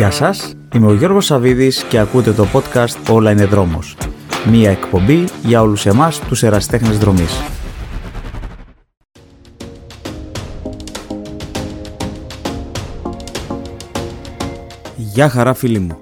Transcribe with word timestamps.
Γεια 0.00 0.10
σας, 0.10 0.54
είμαι 0.74 0.86
ο 0.86 0.94
Γιώργος 0.94 1.24
Σαβίδης 1.24 1.82
και 1.82 1.98
ακούτε 1.98 2.32
το 2.32 2.46
podcast 2.52 3.10
«Όλα 3.10 3.30
είναι 3.30 3.44
δρόμος». 3.44 3.96
Μία 4.50 4.70
εκπομπή 4.70 5.24
για 5.42 5.62
όλους 5.62 5.86
εμάς 5.86 6.20
τους 6.20 6.42
εραστέχνες 6.42 6.98
δρομής. 6.98 7.40
Γεια 14.96 15.28
χαρά 15.28 15.54
φίλοι 15.54 15.78
μου. 15.78 15.98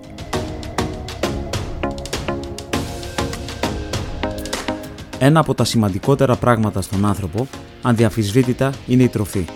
Ένα 5.19 5.41
από 5.41 5.55
τα 5.55 5.65
σημαντικότερα 5.65 6.37
πράγματα 6.37 6.83
στον 6.83 7.07
άνθρωπο, 7.07 7.47
ανδιαφυσβήτητα, 7.83 8.73
είναι 8.87 9.03
η 9.03 9.09
τροφή. 9.09 9.47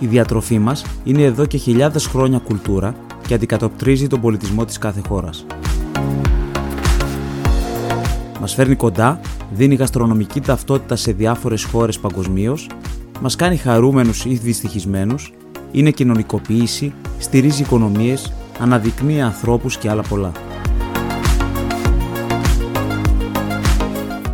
Η 0.00 0.06
διατροφή 0.06 0.58
μας 0.58 0.84
είναι 1.04 1.22
εδώ 1.22 1.46
και 1.46 1.56
χιλιάδες 1.56 2.06
χρόνια 2.06 2.38
κουλτούρα 2.38 2.94
και 3.26 3.34
αντικατοπτρίζει 3.34 4.06
τον 4.06 4.20
πολιτισμό 4.20 4.64
της 4.64 4.78
κάθε 4.78 5.02
χώρας. 5.08 5.46
Μας 8.40 8.54
φέρνει 8.54 8.74
κοντά, 8.74 9.20
δίνει 9.52 9.74
γαστρονομική 9.74 10.40
ταυτότητα 10.40 10.96
σε 10.96 11.12
διάφορες 11.12 11.64
χώρες 11.64 11.98
παγκοσμίως, 11.98 12.66
μας 13.20 13.36
κάνει 13.36 13.56
χαρούμενους 13.56 14.24
ή 14.24 14.34
δυστυχισμένους, 14.34 15.32
είναι 15.72 15.90
κοινωνικοποίηση, 15.90 16.92
στηρίζει 17.18 17.62
οικονομίες, 17.62 18.32
αναδεικνύει 18.58 19.22
ανθρώπους 19.22 19.76
και 19.76 19.90
άλλα 19.90 20.02
πολλά. 20.02 20.32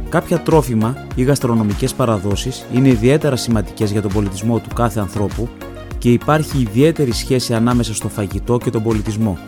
Κάποια 0.08 0.40
τρόφιμα 0.40 1.06
ή 1.14 1.22
γαστρονομικές 1.22 1.94
παραδόσεις 1.94 2.66
είναι 2.72 2.88
ιδιαίτερα 2.88 3.36
σημαντικές 3.36 3.90
για 3.90 4.02
τον 4.02 4.12
πολιτισμό 4.12 4.58
του 4.58 4.68
κάθε 4.74 5.00
ανθρώπου 5.00 5.48
και 5.98 6.12
υπάρχει 6.12 6.58
ιδιαίτερη 6.58 7.12
σχέση 7.12 7.54
ανάμεσα 7.54 7.94
στο 7.94 8.08
φαγητό 8.08 8.58
και 8.58 8.70
τον 8.70 8.82
πολιτισμό. 8.82 9.38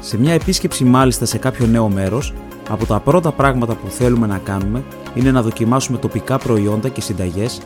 Σε 0.00 0.18
μια 0.18 0.32
επίσκεψη 0.32 0.84
μάλιστα 0.84 1.24
σε 1.24 1.38
κάποιο 1.38 1.66
νέο 1.66 1.88
μέρος, 1.88 2.34
από 2.68 2.86
τα 2.86 3.00
πρώτα 3.00 3.32
πράγματα 3.32 3.74
που 3.74 3.88
θέλουμε 3.88 4.26
να 4.26 4.38
κάνουμε 4.38 4.84
είναι 5.14 5.30
να 5.30 5.42
δοκιμάσουμε 5.42 5.98
τοπικά 5.98 6.38
προϊόντα 6.38 6.88
και 6.88 7.00
συνταγές, 7.00 7.60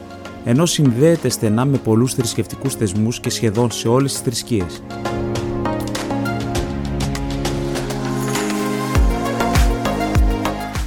ενώ 0.45 0.67
συνδέεται 0.67 1.29
στενά 1.29 1.65
με 1.65 1.77
πολλούς 1.77 2.15
θρησκευτικούς 2.15 2.75
θεσμούς 2.75 3.21
και 3.21 3.31
σχεδόν 3.31 3.71
σε 3.71 3.89
όλες 3.89 4.13
τις 4.13 4.21
θρησκείες. 4.21 4.83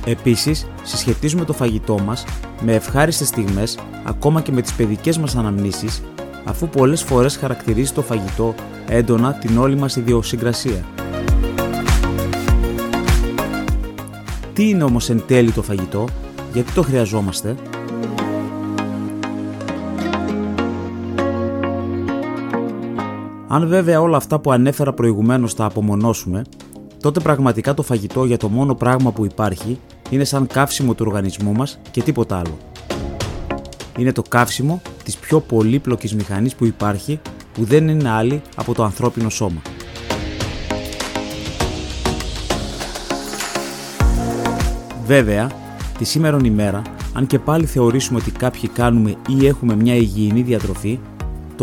Επίσης, 0.06 0.68
συσχετίζουμε 0.84 1.46
το 1.46 1.54
φαγητό 1.54 2.00
μας 2.00 2.26
με 2.62 2.74
ευχάριστες 2.74 3.28
στιγμές 3.28 3.80
ακόμα 4.04 4.42
και 4.42 4.52
με 4.52 4.62
τις 4.62 4.74
παιδικές 4.74 5.18
μας 5.18 5.36
αναμνήσεις, 5.36 6.04
αφού 6.44 6.68
πολλές 6.68 7.04
φορές 7.04 7.38
χαρακτηρίζει 7.38 7.92
το 7.92 8.02
φαγητό 8.02 8.56
έντονα 8.88 9.34
την 9.34 9.58
όλη 9.58 9.76
μας 9.76 9.96
ιδιοσυγκρασία. 9.96 10.86
Τι 14.54 14.70
είναι 14.70 14.84
όμως 14.84 15.10
εν 15.10 15.24
τέλει 15.28 15.52
το 15.52 15.62
φαγητό, 15.62 16.08
γιατί 16.54 16.72
το 16.72 16.82
χρειαζόμαστε, 16.82 17.56
Αν 23.54 23.68
βέβαια 23.68 24.02
όλα 24.02 24.18
αυτά 24.18 24.40
που 24.40 24.52
ανέφερα 24.52 24.94
προηγουμένως 24.94 25.56
τα 25.56 25.66
απομονώσουμε, 25.66 26.42
τότε 27.04 27.20
πραγματικά 27.20 27.74
το 27.74 27.84
φαγητό 27.84 28.26
για 28.26 28.38
το 28.38 28.50
μόνο 28.50 28.76
πράγμα 28.76 29.12
που 29.12 29.26
υπάρχει 29.26 29.80
είναι 30.10 30.24
σαν 30.24 30.48
καύσιμο 30.48 30.94
του 30.94 31.06
οργανισμού 31.08 31.52
μας 31.54 31.80
και 31.92 32.02
τίποτα 32.02 32.38
άλλο. 32.38 32.58
Είναι 33.98 34.12
το 34.12 34.22
καύσιμο 34.22 34.82
της 35.04 35.18
πιο 35.18 35.40
πολύπλοκης 35.40 36.16
μηχανής 36.16 36.56
που 36.56 36.66
υπάρχει 36.66 37.20
που 37.54 37.64
δεν 37.64 37.88
είναι 37.88 38.10
άλλη 38.10 38.42
από 38.56 38.74
το 38.74 38.84
ανθρώπινο 38.84 39.30
σώμα. 39.30 39.62
Βέβαια, 45.06 45.52
τη 45.98 46.06
σήμερα 46.06 46.38
ημέρα, 46.44 46.82
αν 47.14 47.28
και 47.28 47.40
πάλι 47.40 47.66
θεωρήσουμε 47.66 48.20
ότι 48.20 48.32
κάποιοι 48.32 48.70
κάνουμε 48.70 49.16
ή 49.28 49.48
έχουμε 49.48 49.76
μια 49.76 49.96
υγιεινή 49.96 50.42
διατροφή, 50.42 51.00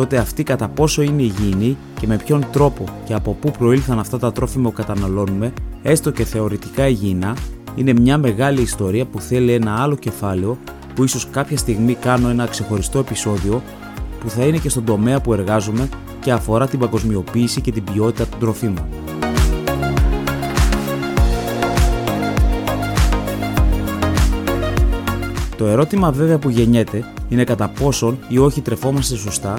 τότε 0.01 0.19
αυτή 0.19 0.43
κατά 0.43 0.69
πόσο 0.69 1.03
είναι 1.03 1.23
υγιεινή 1.23 1.77
και 2.01 2.07
με 2.07 2.17
ποιον 2.17 2.47
τρόπο 2.53 2.85
και 3.05 3.15
από 3.15 3.37
πού 3.41 3.51
προήλθαν 3.51 3.99
αυτά 3.99 4.19
τα 4.19 4.33
τρόφιμα 4.33 4.69
που 4.69 4.75
καταναλώνουμε, 4.75 5.53
έστω 5.83 6.11
και 6.11 6.25
θεωρητικά 6.25 6.89
υγιεινά, 6.89 7.37
είναι 7.75 7.93
μια 7.93 8.19
μεγάλη 8.19 8.61
ιστορία 8.61 9.05
που 9.05 9.21
θέλει 9.21 9.53
ένα 9.53 9.83
άλλο 9.83 9.97
κεφάλαιο 9.97 10.59
που 10.95 11.05
ίσως 11.05 11.29
κάποια 11.31 11.57
στιγμή 11.57 11.95
κάνω 11.95 12.29
ένα 12.29 12.47
ξεχωριστό 12.47 12.99
επεισόδιο 12.99 13.63
που 14.21 14.31
θα 14.31 14.45
είναι 14.45 14.59
και 14.59 14.69
στον 14.69 14.85
τομέα 14.85 15.21
που 15.21 15.33
εργάζομαι 15.33 15.89
και 16.21 16.33
αφορά 16.33 16.67
την 16.67 16.79
παγκοσμιοποίηση 16.79 17.61
και 17.61 17.73
την 17.73 17.85
ποιότητα 17.85 18.27
των 18.27 18.39
τροφίμων. 18.39 18.87
Το 25.57 25.67
ερώτημα 25.67 26.13
βέβαια 26.13 26.39
που 26.39 26.51
γεννιέται 26.51 27.05
είναι 27.29 27.45
κατά 27.45 27.69
πόσον 27.69 28.19
ή 28.29 28.39
όχι 28.39 28.61
τρεφόμαστε 28.61 29.17
σωστά 29.17 29.59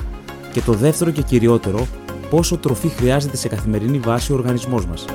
και 0.52 0.62
το 0.62 0.74
δεύτερο 0.74 1.12
και 1.12 1.22
κυριότερο, 1.22 1.88
πόσο 2.30 2.58
τροφή 2.58 2.88
χρειάζεται 2.88 3.38
σε 3.38 3.48
καθημερινή 3.48 4.00
βάση 4.00 4.32
ο 4.32 4.36
οργανισμός 4.36 4.86
μας. 4.86 5.06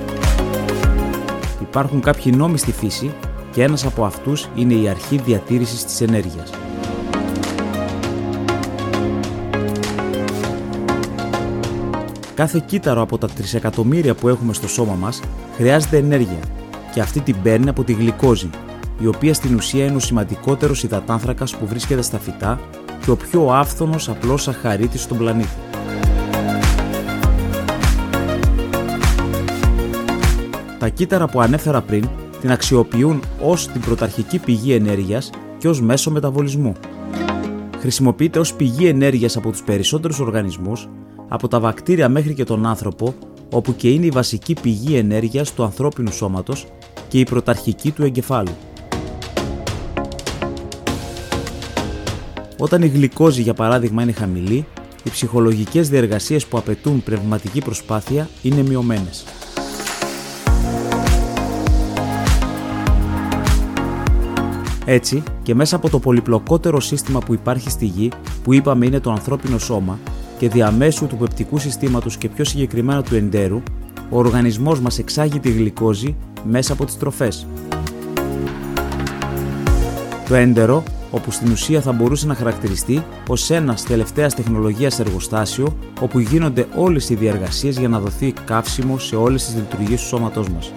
Υπάρχουν 1.61 2.01
κάποιοι 2.01 2.33
νόμοι 2.37 2.59
στη 2.59 2.73
φύση 2.73 3.13
και 3.53 3.63
ένας 3.63 3.85
από 3.87 4.05
αυτούς 4.05 4.49
είναι 4.55 4.75
η 4.75 4.89
αρχή 4.89 5.17
διατήρησης 5.17 5.85
της 5.85 6.01
ενέργειας. 6.01 6.51
Κάθε 12.35 12.63
κύτταρο 12.67 13.01
από 13.01 13.19
τα 13.19 13.29
τρισεκατομμύρια 13.29 14.15
που 14.15 14.29
έχουμε 14.29 14.53
στο 14.53 14.69
σώμα 14.69 14.95
μας 14.95 15.21
χρειάζεται 15.57 15.97
ενέργεια 15.97 16.41
και 16.95 17.01
αυτή 17.01 17.21
την 17.21 17.37
παίρνει 17.43 17.69
από 17.69 17.85
τη 17.85 17.93
γλυκόζη, 17.93 18.51
η 18.99 19.07
οποία 19.07 19.35
στην 19.35 19.55
ουσία 19.55 19.85
είναι 19.85 19.97
ο 19.97 20.01
σημαντικότερος 20.01 20.83
υδατάνθρακας 20.83 21.57
που 21.57 21.67
βρίσκεται 21.67 22.03
στα 22.03 22.19
φυτά 22.19 22.61
και 23.07 23.13
ο 23.13 23.17
πιο 23.17 23.51
άφθονος 23.51 24.09
απλός 24.09 24.43
σαχαρίτης 24.43 25.03
στον 25.03 25.19
πλανήτη. 25.19 25.49
Τα 30.79 30.89
κύτταρα 30.89 31.27
που 31.27 31.41
ανέφερα 31.41 31.83
πριν 31.83 32.09
την 32.41 32.51
αξιοποιούν 32.51 33.23
ως 33.43 33.69
την 33.69 33.81
πρωταρχική 33.81 34.39
πηγή 34.39 34.73
ενέργειας 34.73 35.31
και 35.59 35.69
ως 35.69 35.81
μέσο 35.81 36.11
μεταβολισμού. 36.11 36.73
Χρησιμοποιείται 37.79 38.39
ως 38.39 38.55
πηγή 38.55 38.87
ενέργειας 38.87 39.37
από 39.37 39.51
τους 39.51 39.63
περισσότερους 39.63 40.21
οργανισμούς, 40.21 40.89
από 41.29 41.49
τα 41.49 41.61
βακτήρια 41.61 42.09
μέχρι 42.09 42.35
και 42.35 42.45
τον 42.45 42.67
άνθρωπο, 42.67 43.15
όπου 43.53 43.77
και 43.77 43.91
είναι 43.91 44.07
η 44.07 44.11
βασική 44.11 44.55
πηγή 44.63 44.97
ενέργειας 44.97 45.53
του 45.53 45.63
ανθρώπινου 45.63 46.13
σώματος 46.13 46.67
και 47.09 47.19
η 47.19 47.25
πρωταρχική 47.25 47.91
του 47.91 48.05
εγκεφάλου. 48.05 48.57
Όταν 52.59 52.83
η 52.83 52.87
γλυκόζη 52.87 53.43
για 53.43 53.55
παράδειγμα 53.55 54.03
είναι 54.03 54.13
χαμηλή, 54.13 54.67
οι 55.05 55.11
ψυχολογικές 55.11 55.89
διεργασίες 55.89 56.47
που 56.47 56.59
απαιτούν 56.59 57.03
πνευματική 57.03 57.61
προσπάθεια 57.61 58.29
είναι 58.43 58.63
μειωμένες. 58.63 59.25
Έτσι, 64.85 65.23
και 65.43 65.55
μέσα 65.55 65.77
από 65.77 65.91
το 65.91 65.99
πολυπλοκότερο 65.99 66.81
σύστημα 66.81 67.19
που 67.19 67.35
υπάρχει 67.35 67.71
στη 67.71 67.85
γη, 67.85 68.11
που 68.45 68.55
είπαμε 68.55 68.87
είναι 68.87 69.01
το 69.01 69.11
ανθρώπινο 69.11 69.59
σώμα, 69.59 69.99
και 70.39 70.49
διαμέσου 70.49 71.07
του 71.07 71.17
πεπτικού 71.17 71.59
συστήματος 71.59 72.17
και 72.17 72.29
πιο 72.29 72.45
συγκεκριμένα 72.45 73.03
του 73.03 73.15
εντέρου, 73.15 73.63
ο 74.11 74.19
οργανισμός 74.19 74.81
μας 74.81 74.99
εξάγει 74.99 75.41
τη 75.41 75.51
γλυκόζη 75.51 76.17
μέσα 76.45 76.73
από 76.73 76.85
τις 76.85 76.97
τροφές. 76.99 77.47
Το 80.29 80.35
έντερο, 80.35 80.83
όπου 81.17 81.31
στην 81.31 81.53
ουσία 81.53 81.81
θα 81.81 81.93
μπορούσε 81.93 82.27
να 82.27 82.35
χαρακτηριστεί 82.35 83.05
ως 83.29 83.51
ένας 83.51 83.83
τελευταίας 83.83 84.35
τεχνολογίας 84.35 85.01
εργοστάσιο, 85.01 85.77
όπου 86.01 86.19
γίνονται 86.19 86.67
όλες 86.77 87.11
οι 87.11 87.15
διαργασίες 87.15 87.79
για 87.79 87.89
να 87.89 88.01
δοθεί 88.01 88.33
καύσιμο 88.45 88.99
σε 88.99 89.17
όλες 89.17 89.45
τις 89.45 89.55
λειτουργίες 89.55 90.01
του 90.01 90.07
σώματός 90.07 90.49
μας 90.49 90.73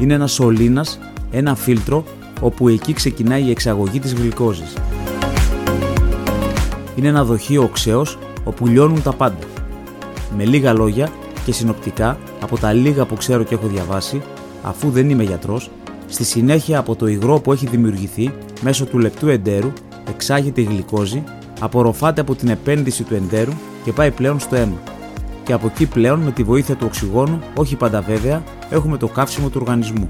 είναι 0.00 0.14
ένας 0.14 0.32
σωλήνας, 0.32 0.98
ένα 1.30 1.54
φίλτρο, 1.54 2.04
όπου 2.40 2.68
εκεί 2.68 2.92
ξεκινάει 2.92 3.42
η 3.42 3.50
εξαγωγή 3.50 3.98
της 3.98 4.14
γλυκόζης. 4.14 4.76
Είναι 6.96 7.08
ένα 7.08 7.24
δοχείο 7.24 7.62
οξέως, 7.62 8.18
όπου 8.44 8.66
λιώνουν 8.66 9.02
τα 9.02 9.12
πάντα. 9.12 9.46
Με 10.36 10.44
λίγα 10.44 10.72
λόγια 10.72 11.08
και 11.44 11.52
συνοπτικά, 11.52 12.18
από 12.42 12.58
τα 12.58 12.72
λίγα 12.72 13.04
που 13.04 13.14
ξέρω 13.14 13.42
και 13.42 13.54
έχω 13.54 13.66
διαβάσει, 13.66 14.22
αφού 14.62 14.90
δεν 14.90 15.10
είμαι 15.10 15.22
γιατρός, 15.22 15.70
Στη 16.08 16.24
συνέχεια 16.24 16.78
από 16.78 16.96
το 16.96 17.06
υγρό 17.06 17.40
που 17.40 17.52
έχει 17.52 17.66
δημιουργηθεί 17.66 18.32
μέσω 18.60 18.84
του 18.84 18.98
λεπτού 18.98 19.28
εντέρου 19.28 19.72
εξάγεται 20.08 20.60
η 20.60 20.64
γλυκόζη, 20.64 21.22
απορροφάται 21.60 22.20
από 22.20 22.34
την 22.34 22.48
επένδυση 22.48 23.02
του 23.02 23.14
εντέρου 23.14 23.52
και 23.84 23.92
πάει 23.92 24.10
πλέον 24.10 24.40
στο 24.40 24.56
αίμα. 24.56 24.76
Και 25.44 25.52
από 25.52 25.66
εκεί 25.66 25.86
πλέον 25.86 26.20
με 26.20 26.30
τη 26.30 26.42
βοήθεια 26.42 26.74
του 26.74 26.84
οξυγόνου, 26.86 27.40
όχι 27.54 27.76
πάντα 27.76 28.00
βέβαια, 28.00 28.42
έχουμε 28.70 28.96
το 28.96 29.08
καύσιμο 29.08 29.48
του 29.48 29.58
οργανισμού. 29.60 30.08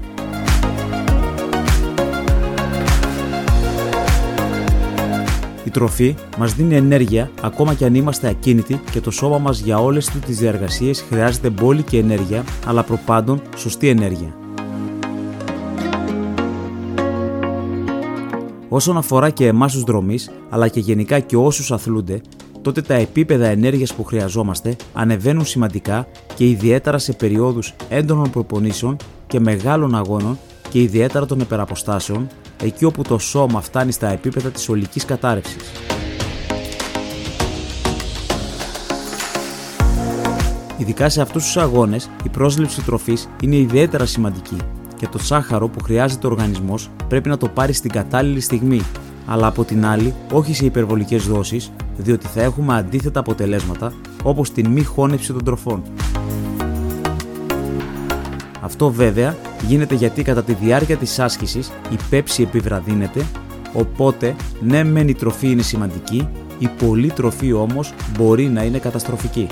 Η 5.65 5.69
τροφή 5.69 6.15
μας 6.37 6.53
δίνει 6.53 6.75
ενέργεια 6.75 7.31
ακόμα 7.41 7.73
και 7.73 7.85
αν 7.85 7.95
είμαστε 7.95 8.27
ακίνητοι 8.27 8.81
και 8.91 9.01
το 9.01 9.11
σώμα 9.11 9.37
μας 9.37 9.59
για 9.59 9.79
όλες 9.79 10.09
τις 10.25 10.37
διαργασίες 10.37 11.05
χρειάζεται 11.09 11.49
μπόλικη 11.49 11.97
ενέργεια, 11.97 12.43
αλλά 12.65 12.83
προπάντων 12.83 13.41
σωστή 13.55 13.89
ενέργεια. 13.89 14.46
Όσον 18.69 18.97
αφορά 18.97 19.29
και 19.29 19.47
εμάς 19.47 19.73
τους 19.73 19.83
δρομή, 19.83 20.19
αλλά 20.49 20.67
και 20.67 20.79
γενικά 20.79 21.19
και 21.19 21.35
όσους 21.37 21.71
αθλούνται, 21.71 22.21
τότε 22.61 22.81
τα 22.81 22.93
επίπεδα 22.93 23.45
ενέργειας 23.45 23.93
που 23.93 24.03
χρειαζόμαστε 24.03 24.75
ανεβαίνουν 24.93 25.45
σημαντικά 25.45 26.07
και 26.35 26.49
ιδιαίτερα 26.49 26.97
σε 26.97 27.13
περιόδους 27.13 27.73
έντονων 27.89 28.29
προπονήσεων 28.29 28.97
και 29.27 29.39
μεγάλων 29.39 29.95
αγώνων 29.95 30.37
και 30.69 30.81
ιδιαίτερα 30.81 31.25
των 31.25 31.39
επεραποστάσεων, 31.39 32.27
εκεί 32.63 32.85
όπου 32.85 33.03
το 33.03 33.17
σώμα 33.17 33.61
φτάνει 33.61 33.91
στα 33.91 34.11
επίπεδα 34.11 34.49
της 34.49 34.69
ολικής 34.69 35.05
κατάρρευσης. 35.05 35.71
Ειδικά 40.77 41.09
σε 41.09 41.21
αυτούς 41.21 41.43
τους 41.43 41.57
αγώνες, 41.57 42.09
η 42.23 42.29
πρόσληψη 42.29 42.81
τροφής 42.81 43.29
είναι 43.41 43.55
ιδιαίτερα 43.55 44.05
σημαντική 44.05 44.57
και 44.97 45.07
το 45.07 45.17
σάχαρο 45.17 45.67
που 45.67 45.83
χρειάζεται 45.83 46.27
ο 46.27 46.29
οργανισμός 46.29 46.89
πρέπει 47.07 47.29
να 47.29 47.37
το 47.37 47.47
πάρει 47.47 47.73
στην 47.73 47.91
κατάλληλη 47.91 48.39
στιγμή, 48.39 48.81
αλλά 49.25 49.47
από 49.47 49.63
την 49.63 49.85
άλλη 49.85 50.13
όχι 50.31 50.53
σε 50.53 50.65
υπερβολικές 50.65 51.27
δόσεις, 51.27 51.71
διότι 51.97 52.27
θα 52.27 52.41
έχουμε 52.41 52.75
αντίθετα 52.75 53.19
αποτελέσματα 53.19 53.93
όπως 54.23 54.51
την 54.51 54.67
μη 54.69 54.83
χώνευση 54.83 55.33
των 55.33 55.43
τροφών. 55.43 55.81
Αυτό 58.61 58.91
βέβαια 58.91 59.35
γίνεται 59.67 59.95
γιατί 59.95 60.23
κατά 60.23 60.43
τη 60.43 60.53
διάρκεια 60.53 60.97
της 60.97 61.19
άσκησης 61.19 61.71
η 61.91 61.97
πέψη 62.09 62.43
επιβραδύνεται, 62.43 63.25
οπότε 63.73 64.35
ναι 64.61 64.83
μεν 64.83 65.07
η 65.07 65.13
τροφή 65.13 65.51
είναι 65.51 65.61
σημαντική, 65.61 66.27
η 66.59 66.67
πολλή 66.67 67.11
τροφή 67.11 67.53
όμως 67.53 67.93
μπορεί 68.17 68.43
να 68.43 68.63
είναι 68.63 68.77
καταστροφική. 68.77 69.47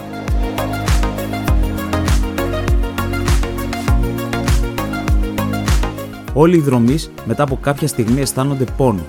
Όλοι 6.38 6.56
οι 6.56 6.60
δρομείς 6.60 7.12
μετά 7.26 7.44
από 7.44 7.58
κάποια 7.62 7.88
στιγμή 7.88 8.22
αισθάνονται 8.22 8.66
πόνο. 8.78 9.06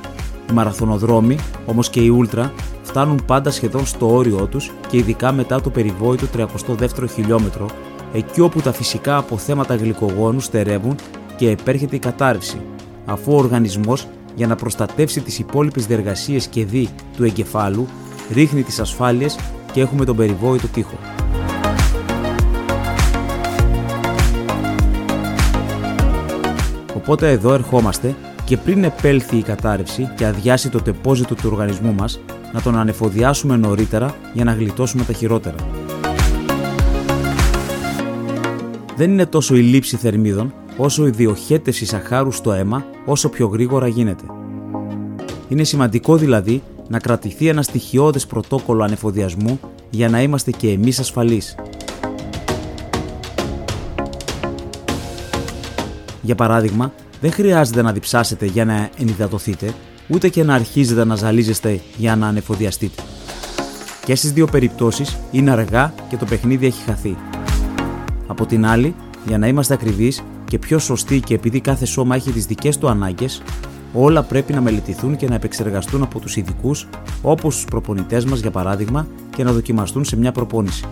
Οι 0.51 0.53
μαραθωνοδρόμοι, 0.53 1.37
όμως 1.67 1.91
και 1.91 2.01
οι 2.01 2.09
ούλτρα, 2.09 2.53
φτάνουν 2.83 3.25
πάντα 3.27 3.51
σχεδόν 3.51 3.87
στο 3.87 4.15
όριό 4.15 4.47
τους 4.47 4.73
και 4.89 4.97
ειδικά 4.97 5.33
μετά 5.33 5.61
το 5.61 5.71
περιβόητο 5.71 6.27
32ο 6.37 7.09
χιλιόμετρο 7.15 7.67
εκεί 8.13 8.41
όπου 8.41 8.61
τα 8.61 8.73
φυσικά 8.73 9.17
αποθέματα 9.17 9.75
γλυκογόνου 9.75 10.41
στερεύουν 10.41 10.95
και 11.37 11.51
επέρχεται 11.51 11.97
η 11.97 11.99
κατάρρευση, 11.99 12.61
αφού 13.05 13.33
ο 13.33 13.37
οργανισμός 13.37 14.07
για 14.35 14.47
να 14.47 14.57
προστατεύσει 14.57 15.21
τις 15.21 15.39
υπόλοιπες 15.39 15.87
διεργασίες 15.87 16.47
και 16.47 16.65
δι 16.65 16.89
του 17.17 17.25
εγκεφάλου 17.25 17.87
ρίχνει 18.33 18.63
τις 18.63 18.81
ασφάλειες 18.81 19.39
και 19.73 19.81
έχουμε 19.81 20.05
τον 20.05 20.17
περιβόητο 20.17 20.69
τοίχο. 20.69 21.16
Οπότε 27.07 27.31
εδώ 27.31 27.53
ερχόμαστε 27.53 28.15
και 28.45 28.57
πριν 28.57 28.85
επέλθει 28.85 29.37
η 29.37 29.43
κατάρρευση 29.43 30.11
και 30.17 30.27
αδειάσει 30.27 30.69
το 30.69 30.83
τεπόζιτο 30.83 31.35
του 31.35 31.49
οργανισμού 31.53 31.95
μας, 31.95 32.21
να 32.53 32.63
τον 32.63 32.79
ανεφοδιάσουμε 32.79 33.57
νωρίτερα 33.57 34.15
για 34.33 34.45
να 34.45 34.53
γλιτώσουμε 34.53 35.05
τα 35.05 35.13
χειρότερα. 35.13 35.57
δεν 38.97 39.11
είναι 39.11 39.27
τόσο 39.27 39.55
η 39.55 39.61
λήψη 39.61 39.97
θερμίδων, 39.97 40.55
όσο 40.77 41.07
η 41.07 41.11
διοχέτευση 41.11 41.87
σαχάρου 41.87 42.31
στο 42.31 42.53
αίμα 42.53 42.85
όσο 43.05 43.29
πιο 43.29 43.47
γρήγορα 43.47 43.89
γίνεται. 43.89 44.25
Είναι 45.49 45.65
σημαντικό 45.65 46.17
δηλαδή 46.17 46.63
να 46.89 46.99
κρατηθεί 46.99 47.49
ένα 47.49 47.63
στοιχειώδες 47.63 48.27
πρωτόκολλο 48.27 48.85
ανεφοδιασμού 48.85 49.61
για 49.91 50.09
να 50.09 50.23
είμαστε 50.23 50.51
και 50.51 50.71
εμείς 50.71 50.99
ασφαλείς. 50.99 51.55
Για 56.27 56.35
παράδειγμα, 56.35 56.93
δεν 57.21 57.33
χρειάζεται 57.33 57.83
να 57.83 57.93
διψάσετε 57.93 58.47
για 58.47 58.65
να 58.65 58.91
ενυδατωθείτε, 58.99 59.75
ούτε 60.09 60.29
και 60.29 60.45
να 60.45 60.55
αρχίζετε 60.55 61.05
να 61.05 61.15
ζαλίζεστε 61.15 61.81
για 61.97 62.17
να 62.17 62.27
ανεφοδιαστείτε. 62.27 63.03
Και 64.05 64.15
στις 64.15 64.33
δύο 64.33 64.47
περιπτώσεις 64.47 65.17
είναι 65.31 65.51
αργά 65.51 65.95
και 66.09 66.17
το 66.17 66.25
παιχνίδι 66.25 66.67
έχει 66.67 66.83
χαθεί. 66.83 67.17
Από 68.27 68.47
την 68.47 68.67
άλλη, 68.67 68.95
για 69.27 69.39
να 69.39 69.47
είμαστε 69.47 69.75
ακριβείς 69.75 70.23
και 70.45 70.59
πιο 70.59 70.79
σωστοί 70.79 71.21
και 71.21 71.35
επειδή 71.35 71.61
κάθε 71.61 71.85
σώμα 71.85 72.15
έχει 72.15 72.31
τις 72.31 72.47
δικές 72.47 72.79
του 72.79 72.89
ανάγκες, 72.89 73.43
όλα 73.93 74.23
πρέπει 74.23 74.53
να 74.53 74.61
μελετηθούν 74.61 75.17
και 75.17 75.29
να 75.29 75.35
επεξεργαστούν 75.35 76.03
από 76.03 76.21
τους 76.21 76.37
ειδικούς, 76.37 76.89
όπως 77.23 77.55
τους 77.55 77.65
προπονητές 77.65 78.25
μας 78.25 78.41
για 78.41 78.51
παράδειγμα, 78.51 79.07
και 79.37 79.45
να 79.45 79.53
δοκιμαστούν 79.53 80.05
σε 80.05 80.17
μια 80.17 80.33
προπόνηση. 80.33 80.85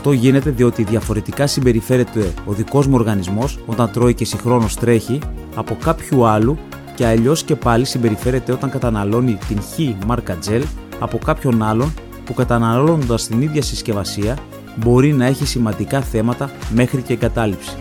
Αυτό 0.00 0.12
γίνεται 0.12 0.50
διότι 0.50 0.82
διαφορετικά 0.84 1.46
συμπεριφέρεται 1.46 2.32
ο 2.44 2.52
δικός 2.52 2.86
μου 2.86 2.94
οργανισμός 2.94 3.58
όταν 3.66 3.90
τρώει 3.90 4.14
και 4.14 4.24
συγχρόνως 4.24 4.74
τρέχει 4.74 5.18
από 5.54 5.76
κάποιου 5.84 6.26
άλλου 6.26 6.58
και 6.94 7.06
αλλιώς 7.06 7.42
και 7.42 7.56
πάλι 7.56 7.84
συμπεριφέρεται 7.84 8.52
όταν 8.52 8.70
καταναλώνει 8.70 9.38
την 9.48 9.60
χ 9.60 10.04
μάρκα 10.06 10.38
gel 10.48 10.62
από 10.98 11.18
κάποιον 11.18 11.62
άλλον 11.62 11.94
που 12.24 12.34
καταναλώνοντας 12.34 13.26
την 13.26 13.42
ίδια 13.42 13.62
συσκευασία 13.62 14.38
μπορεί 14.76 15.12
να 15.12 15.26
έχει 15.26 15.46
σημαντικά 15.46 16.00
θέματα 16.00 16.50
μέχρι 16.74 17.02
και 17.02 17.12
εγκατάλειψη. 17.12 17.76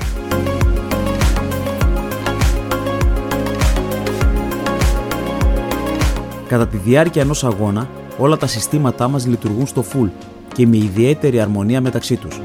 Κατά 6.48 6.68
τη 6.68 6.78
διάρκεια 6.78 7.22
ενός 7.22 7.44
αγώνα, 7.44 7.90
όλα 8.18 8.38
τα 8.38 8.48
συστήματά 8.48 9.08
μας 9.08 9.28
λειτουργούν 9.28 9.68
στο 9.68 9.86
full 9.94 10.10
και 10.60 10.68
με 10.68 10.78
ιδιαίτερη 10.78 11.40
αρμονία 11.40 11.82
μεταξύ 11.82 12.16
τους. 12.16 12.42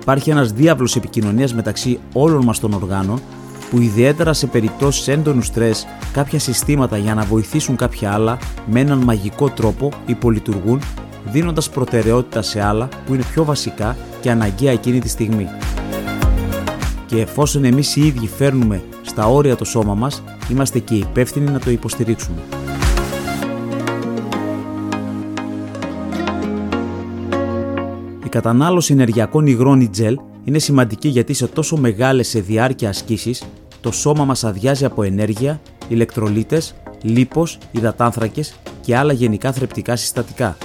Υπάρχει 0.00 0.30
ένας 0.30 0.52
διάβλος 0.52 0.96
επικοινωνίας 0.96 1.54
μεταξύ 1.54 1.98
όλων 2.12 2.44
μας 2.44 2.60
των 2.60 2.72
οργάνων 2.72 3.20
που 3.70 3.80
ιδιαίτερα 3.80 4.32
σε 4.32 4.46
περιπτώσεις 4.46 5.08
έντονου 5.08 5.42
στρες 5.42 5.86
κάποια 6.12 6.38
συστήματα 6.38 6.96
για 6.96 7.14
να 7.14 7.24
βοηθήσουν 7.24 7.76
κάποια 7.76 8.12
άλλα 8.12 8.38
με 8.66 8.80
έναν 8.80 8.98
μαγικό 8.98 9.48
τρόπο 9.48 9.92
υπολειτουργούν 10.06 10.80
δίνοντας 11.24 11.70
προτεραιότητα 11.70 12.42
σε 12.42 12.62
άλλα 12.62 12.88
που 13.06 13.14
είναι 13.14 13.24
πιο 13.32 13.44
βασικά 13.44 13.96
και 14.20 14.30
αναγκαία 14.30 14.72
εκείνη 14.72 15.00
τη 15.00 15.08
στιγμή. 15.08 15.46
Και 17.06 17.20
εφόσον 17.20 17.64
εμείς 17.64 17.96
οι 17.96 18.06
ίδιοι 18.06 18.26
φέρνουμε 18.26 18.82
στα 19.02 19.26
όρια 19.26 19.56
το 19.56 19.64
σώμα 19.64 19.94
μας, 19.94 20.22
είμαστε 20.50 20.78
και 20.78 20.94
υπεύθυνοι 20.94 21.50
να 21.50 21.58
το 21.58 21.70
υποστηρίξουμε. 21.70 22.38
Κατανάλωση 28.30 28.92
ενεργειακών 28.92 29.46
υγρών 29.46 29.90
gel 29.98 30.14
είναι 30.44 30.58
σημαντική 30.58 31.08
γιατί 31.08 31.32
σε 31.32 31.46
τόσο 31.46 31.76
μεγάλες 31.76 32.28
σε 32.28 32.40
διάρκεια 32.40 32.88
ασκήσεις 32.88 33.44
το 33.80 33.92
σώμα 33.92 34.24
μας 34.24 34.44
αδειάζει 34.44 34.84
από 34.84 35.02
ενέργεια, 35.02 35.60
ηλεκτρολίτες, 35.88 36.74
λίπος, 37.02 37.58
υδατάνθρακες 37.70 38.54
και 38.80 38.96
άλλα 38.96 39.12
γενικά 39.12 39.52
θρεπτικά 39.52 39.96
συστατικά. 39.96 40.56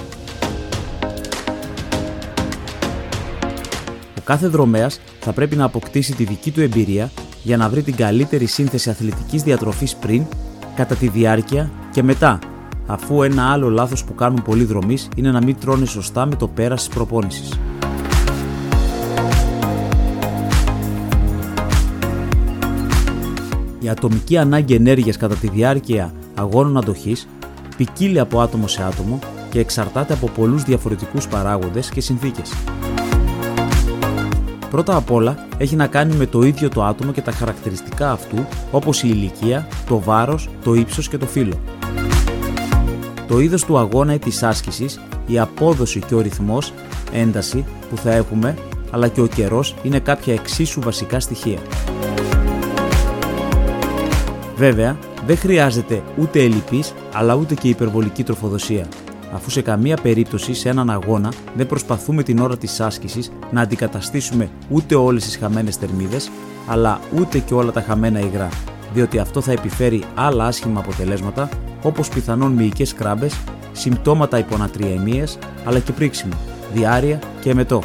Ο 4.18 4.20
κάθε 4.24 4.46
δρομέας 4.46 5.00
θα 5.20 5.32
πρέπει 5.32 5.56
να 5.56 5.64
αποκτήσει 5.64 6.14
τη 6.14 6.24
δική 6.24 6.50
του 6.50 6.60
εμπειρία 6.60 7.10
για 7.42 7.56
να 7.56 7.68
βρει 7.68 7.82
την 7.82 7.94
καλύτερη 7.94 8.46
σύνθεση 8.46 8.90
αθλητικής 8.90 9.42
διατροφής 9.42 9.96
πριν, 9.96 10.24
κατά 10.74 10.94
τη 10.94 11.08
διάρκεια 11.08 11.70
και 11.92 12.02
μετά, 12.02 12.38
αφού 12.86 13.22
ένα 13.22 13.50
άλλο 13.50 13.68
λάθος 13.68 14.04
που 14.04 14.14
κάνουν 14.14 14.42
πολλοί 14.42 14.64
δρομείς 14.64 15.08
είναι 15.16 15.30
να 15.30 15.42
μην 15.42 15.56
τρώνε 15.60 15.86
σωστά 15.86 16.26
με 16.26 16.34
το 16.34 16.48
πέρας 16.48 16.84
της 16.86 16.94
προπόνησης. 16.94 17.58
Η 23.80 23.88
ατομική 23.88 24.38
ανάγκη 24.38 24.74
ενέργειας 24.74 25.16
κατά 25.16 25.34
τη 25.34 25.48
διάρκεια 25.48 26.12
αγώνων 26.34 26.76
αντοχής 26.76 27.28
ποικίλει 27.76 28.18
από 28.18 28.40
άτομο 28.40 28.66
σε 28.68 28.82
άτομο 28.82 29.18
και 29.50 29.58
εξαρτάται 29.58 30.12
από 30.12 30.28
πολλούς 30.28 30.62
διαφορετικούς 30.62 31.28
παράγοντες 31.28 31.90
και 31.90 32.00
συνθήκες. 32.00 32.52
Πρώτα 34.70 34.96
απ' 34.96 35.10
όλα 35.10 35.46
έχει 35.58 35.76
να 35.76 35.86
κάνει 35.86 36.14
με 36.14 36.26
το 36.26 36.42
ίδιο 36.42 36.68
το 36.68 36.84
άτομο 36.84 37.12
και 37.12 37.20
τα 37.20 37.32
χαρακτηριστικά 37.32 38.10
αυτού 38.10 38.46
όπως 38.70 39.02
η 39.02 39.08
ηλικία, 39.12 39.66
το 39.88 40.00
βάρος, 40.00 40.48
το 40.64 40.74
ύψος 40.74 41.08
και 41.08 41.18
το 41.18 41.26
φύλλο. 41.26 41.54
Το 43.28 43.40
είδος 43.40 43.64
του 43.64 43.78
αγώνα 43.78 44.14
ή 44.14 44.18
της 44.18 44.42
άσκησης, 44.42 45.00
η 45.26 45.38
απόδοση 45.38 46.00
και 46.00 46.14
ο 46.14 46.20
ρυθμός, 46.20 46.72
ένταση 47.12 47.64
που 47.90 47.96
θα 47.96 48.12
έχουμε, 48.12 48.56
αλλά 48.90 49.08
και 49.08 49.20
ο 49.20 49.26
καιρός 49.26 49.74
είναι 49.82 49.98
κάποια 49.98 50.32
εξίσου 50.32 50.80
βασικά 50.80 51.20
στοιχεία. 51.20 51.58
Βέβαια, 54.56 54.98
δεν 55.26 55.36
χρειάζεται 55.36 56.02
ούτε 56.18 56.42
ελλειπής 56.42 56.94
αλλά 57.12 57.34
ούτε 57.34 57.54
και 57.54 57.68
υπερβολική 57.68 58.22
τροφοδοσία. 58.22 58.86
αφού 59.34 59.50
σε 59.50 59.62
καμία 59.62 59.96
περίπτωση 59.96 60.54
σε 60.54 60.68
έναν 60.68 60.90
αγώνα 60.90 61.32
δεν 61.56 61.66
προσπαθούμε 61.66 62.22
την 62.22 62.38
ώρα 62.38 62.56
της 62.56 62.80
άσκησης 62.80 63.32
να 63.50 63.60
αντικαταστήσουμε 63.60 64.50
ούτε 64.68 64.94
όλες 64.94 65.24
τις 65.24 65.36
χαμένες 65.36 65.76
θερμίδες, 65.76 66.30
αλλά 66.66 67.00
ούτε 67.18 67.38
και 67.38 67.54
όλα 67.54 67.72
τα 67.72 67.80
χαμένα 67.80 68.20
υγρά, 68.20 68.48
διότι 68.94 69.18
αυτό 69.18 69.40
θα 69.40 69.52
επιφέρει 69.52 70.02
άλλα 70.14 70.46
άσχημα 70.46 70.80
αποτελέσματα 70.80 71.48
όπως 71.86 72.08
πιθανόν 72.08 72.52
μυϊκές 72.52 72.94
κράμπες, 72.94 73.40
συμπτώματα 73.72 74.38
υπονατριαιμίας 74.38 75.38
αλλά 75.64 75.78
και 75.78 75.92
πρίξιμο, 75.92 76.32
διάρρεια 76.74 77.18
και 77.40 77.50
εμετό. 77.50 77.82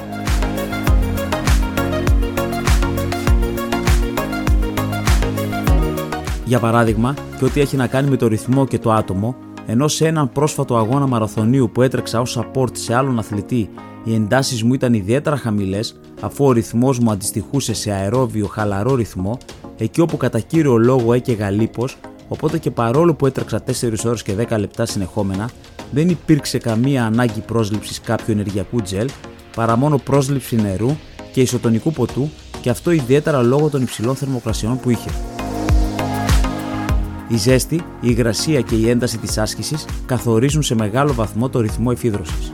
Για 6.46 6.60
παράδειγμα, 6.60 7.13
και 7.38 7.46
ό,τι 7.46 7.60
έχει 7.60 7.75
να 7.75 7.88
κάνει 7.88 8.10
με 8.10 8.17
το 8.17 8.27
ρυθμό 8.27 8.65
και 8.65 8.79
το 8.79 8.91
άτομο, 8.91 9.36
ενώ 9.65 9.88
σε 9.88 10.08
έναν 10.08 10.31
πρόσφατο 10.31 10.77
αγώνα 10.77 11.08
μαραθωνίου 11.08 11.70
που 11.74 11.81
έτρεξα 11.81 12.20
ως 12.22 12.39
support 12.39 12.77
σε 12.77 12.96
άλλον 12.96 13.20
αθλητή, 13.20 13.70
οι 14.03 14.15
εντάσεις 14.15 14.63
μου 14.63 14.74
ήταν 14.74 14.93
ιδιαίτερα 14.93 15.38
χαμηλές, 15.38 16.00
αφού 16.22 16.46
ο 16.46 16.51
ρυθμός 16.51 17.00
μου 17.00 17.12
αντιστοιχούσε 17.12 17.74
σε 17.74 17.91
αερόβιο 17.91 18.48
χαλαρό 18.48 18.96
ρυθμό, 18.96 19.38
εκεί 19.77 20.01
όπου 20.01 20.17
κατά 20.17 20.39
κύριο 20.39 20.77
λόγο 20.77 21.13
έκαιγα 21.13 21.50
λίπος, 21.50 21.98
οπότε 22.31 22.57
και 22.57 22.71
παρόλο 22.71 23.13
που 23.13 23.25
έτρεξα 23.25 23.63
4 23.65 23.71
ώρες 24.05 24.23
και 24.23 24.33
10 24.50 24.57
λεπτά 24.59 24.85
συνεχόμενα, 24.85 25.50
δεν 25.91 26.09
υπήρξε 26.09 26.57
καμία 26.57 27.05
ανάγκη 27.05 27.39
πρόσληψης 27.39 28.01
κάποιου 28.01 28.33
ενεργειακού 28.33 28.81
τζελ, 28.81 29.09
παρά 29.55 29.75
μόνο 29.75 29.97
πρόσληψη 29.97 30.55
νερού 30.55 30.95
και 31.31 31.41
ισοτονικού 31.41 31.91
ποτού 31.91 32.29
και 32.61 32.69
αυτό 32.69 32.91
ιδιαίτερα 32.91 33.41
λόγω 33.41 33.69
των 33.69 33.81
υψηλών 33.81 34.15
θερμοκρασιών 34.15 34.79
που 34.79 34.89
είχε. 34.89 35.09
Η 37.27 37.38
ζέστη, 37.38 37.75
η 37.75 37.83
υγρασία 38.01 38.61
και 38.61 38.75
η 38.75 38.89
ένταση 38.89 39.17
της 39.17 39.38
άσκησης 39.38 39.85
καθορίζουν 40.05 40.61
σε 40.61 40.75
μεγάλο 40.75 41.13
βαθμό 41.13 41.50
το 41.50 41.59
ρυθμό 41.59 41.89
εφίδρωσης. 41.91 42.53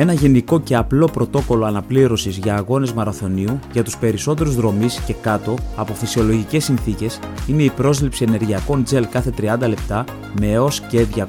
Ένα 0.00 0.12
γενικό 0.12 0.60
και 0.60 0.76
απλό 0.76 1.06
πρωτόκολλο 1.06 1.64
αναπλήρωσης 1.64 2.36
για 2.36 2.54
αγώνες 2.54 2.92
μαραθωνίου 2.92 3.58
για 3.72 3.84
τους 3.84 3.96
περισσότερους 3.96 4.54
δρομείς 4.54 5.00
και 5.00 5.14
κάτω 5.22 5.54
από 5.76 5.94
φυσιολογικές 5.94 6.64
συνθήκες 6.64 7.18
είναι 7.46 7.62
η 7.62 7.70
πρόσληψη 7.70 8.24
ενεργειακών 8.24 8.84
τζελ 8.84 9.08
κάθε 9.08 9.32
30 9.40 9.68
λεπτά 9.68 10.04
με 10.40 10.46
έως 10.46 10.80
και 10.80 11.06
200 11.14 11.24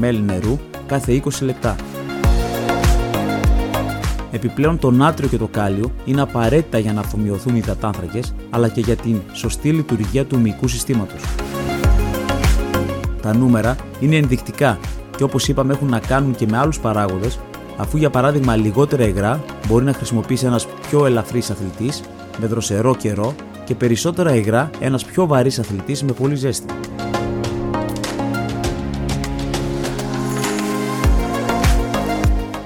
ml 0.00 0.20
νερού 0.24 0.58
κάθε 0.86 1.22
20 1.24 1.28
λεπτά. 1.40 1.76
Επιπλέον 4.30 4.78
το 4.78 4.90
νάτριο 4.90 5.28
και 5.28 5.38
το 5.38 5.46
κάλιο 5.46 5.92
είναι 6.04 6.20
απαραίτητα 6.20 6.78
για 6.78 6.92
να 6.92 7.00
αφομοιωθούν 7.00 7.54
οι 7.54 7.60
υδατάνθρακες 7.62 8.34
αλλά 8.50 8.68
και 8.68 8.80
για 8.80 8.96
την 8.96 9.20
σωστή 9.32 9.72
λειτουργία 9.72 10.24
του 10.24 10.40
μυϊκού 10.40 10.68
συστήματος. 10.68 11.20
Τα 13.22 13.36
νούμερα 13.36 13.76
είναι 14.00 14.16
ενδεικτικά 14.16 14.78
και 15.16 15.22
όπως 15.22 15.48
είπαμε 15.48 15.72
έχουν 15.72 15.88
να 15.88 15.98
κάνουν 15.98 16.34
και 16.34 16.46
με 16.50 16.58
άλλους 16.58 16.80
παράγοντες, 16.80 17.38
αφού 17.76 17.96
για 17.96 18.10
παράδειγμα 18.10 18.56
λιγότερα 18.56 19.04
υγρά 19.06 19.44
μπορεί 19.68 19.84
να 19.84 19.92
χρησιμοποιήσει 19.92 20.46
ένας 20.46 20.66
πιο 20.66 21.06
ελαφρύς 21.06 21.50
αθλητής 21.50 22.02
με 22.38 22.46
δροσερό 22.46 22.94
καιρό 22.94 23.34
και 23.64 23.74
περισσότερα 23.74 24.34
υγρά 24.34 24.70
ένας 24.78 25.04
πιο 25.04 25.26
βαρύς 25.26 25.58
αθλητής 25.58 26.02
με 26.02 26.12
πολύ 26.12 26.34
ζέστη. 26.34 26.74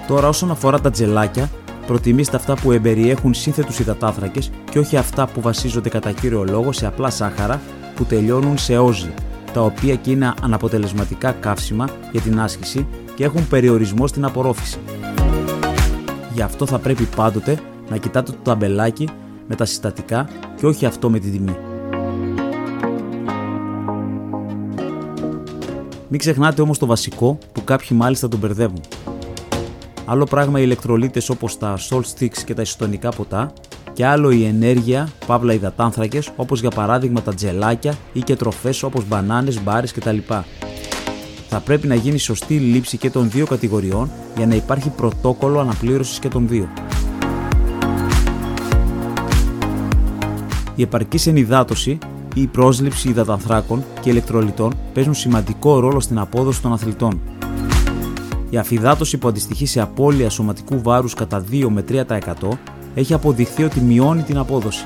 Τώρα 0.08 0.28
όσον 0.28 0.50
αφορά 0.50 0.80
τα 0.80 0.90
τζελάκια, 0.90 1.50
προτιμήστε 1.86 2.36
αυτά 2.36 2.54
που 2.54 2.72
εμπεριέχουν 2.72 3.34
σύνθετους 3.34 3.78
υδατάθρακες 3.78 4.50
και 4.70 4.78
όχι 4.78 4.96
αυτά 4.96 5.26
που 5.26 5.40
βασίζονται 5.40 5.88
κατά 5.88 6.12
κύριο 6.12 6.44
λόγο 6.44 6.72
σε 6.72 6.86
απλά 6.86 7.10
σάχαρα 7.10 7.60
που 7.94 8.04
τελειώνουν 8.04 8.58
σε 8.58 8.78
όζη, 8.78 9.12
τα 9.52 9.60
οποία 9.60 9.94
και 9.94 10.10
είναι 10.10 10.34
αναποτελεσματικά 10.42 11.32
καύσιμα 11.32 11.88
για 12.12 12.20
την 12.20 12.40
άσκηση 12.40 12.86
και 13.14 13.24
έχουν 13.24 13.48
περιορισμό 13.48 14.06
στην 14.06 14.24
απορρόφηση. 14.24 14.78
Γι' 16.32 16.42
αυτό 16.42 16.66
θα 16.66 16.78
πρέπει 16.78 17.04
πάντοτε 17.16 17.58
να 17.88 17.96
κοιτάτε 17.96 18.32
το 18.32 18.38
ταμπελάκι 18.42 19.08
με 19.48 19.54
τα 19.54 19.64
συστατικά 19.64 20.28
και 20.56 20.66
όχι 20.66 20.86
αυτό 20.86 21.10
με 21.10 21.18
τη 21.18 21.30
τιμή. 21.30 21.56
Μην 26.08 26.18
ξεχνάτε 26.18 26.62
όμως 26.62 26.78
το 26.78 26.86
βασικό 26.86 27.38
που 27.52 27.64
κάποιοι 27.64 27.88
μάλιστα 27.92 28.28
τον 28.28 28.38
μπερδεύουν. 28.38 28.80
Άλλο 30.04 30.24
πράγμα 30.24 30.58
οι 30.58 30.62
ηλεκτρολίτες 30.64 31.28
όπως 31.28 31.58
τα 31.58 31.78
salt 31.90 32.02
sticks 32.16 32.38
και 32.44 32.54
τα 32.54 32.62
ισοτονικά 32.62 33.10
ποτά 33.10 33.52
και 33.92 34.06
άλλο 34.06 34.30
η 34.30 34.44
ενέργεια, 34.44 35.08
παύλα 35.26 35.52
υδατάνθρακες 35.52 36.30
όπως 36.36 36.60
για 36.60 36.70
παράδειγμα 36.70 37.22
τα 37.22 37.34
τζελάκια 37.34 37.94
ή 38.12 38.20
και 38.20 38.36
τροφές 38.36 38.82
όπως 38.82 39.08
μπανάνες, 39.08 39.62
μπάρες 39.62 39.92
κτλ. 39.92 40.18
Θα 41.52 41.60
πρέπει 41.60 41.86
να 41.86 41.94
γίνει 41.94 42.18
σωστή 42.18 42.54
λήψη 42.54 42.96
και 42.96 43.10
των 43.10 43.30
δύο 43.30 43.46
κατηγοριών 43.46 44.10
για 44.36 44.46
να 44.46 44.54
υπάρχει 44.54 44.88
πρωτόκολλο 44.88 45.58
αναπλήρωσης 45.60 46.18
και 46.18 46.28
των 46.28 46.48
δύο. 46.48 46.68
Η 50.74 50.82
επαρκής 50.82 51.26
ενυδάτωση 51.26 51.98
ή 52.34 52.40
η 52.40 52.46
πρόσληψη 52.46 53.08
υδατανθράκων 53.08 53.84
και 54.00 54.10
ηλεκτρολιτών 54.10 54.74
παίζουν 54.92 55.14
σημαντικό 55.14 55.80
ρόλο 55.80 56.00
στην 56.00 56.18
απόδοση 56.18 56.62
των 56.62 56.72
αθλητών. 56.72 57.20
Η 58.50 58.56
αφυδάτωση 58.56 59.18
που 59.18 59.28
αντιστοιχεί 59.28 59.66
σε 59.66 59.80
απώλεια 59.80 60.30
σωματικού 60.30 60.82
βάρους 60.82 61.14
κατά 61.14 61.44
2 61.50 61.66
με 61.68 61.84
3% 61.88 62.04
έχει 62.94 63.14
αποδειχθεί 63.14 63.62
ότι 63.64 63.80
μειώνει 63.80 64.22
την 64.22 64.38
απόδοση. 64.38 64.84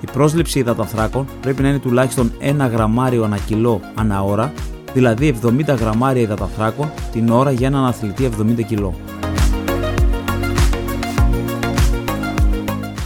Η 0.00 0.06
πρόσληψη 0.12 0.58
υδατανθράκων 0.58 1.26
πρέπει 1.40 1.62
να 1.62 1.68
είναι 1.68 1.78
τουλάχιστον 1.78 2.32
1 2.40 2.70
γραμμάριο 2.70 3.24
ανά 3.24 3.38
κιλό 3.38 3.80
ανά 3.94 4.22
ώρα, 4.22 4.52
δηλαδή 4.96 5.34
70 5.42 5.76
γραμμάρια 5.78 6.22
υδατανθράκων 6.22 6.90
την 7.12 7.28
ώρα 7.28 7.50
για 7.50 7.66
έναν 7.66 7.84
αθλητή 7.84 8.28
70 8.38 8.64
κιλό. 8.66 8.94